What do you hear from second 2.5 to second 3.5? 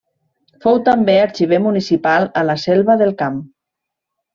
La Selva del Camp.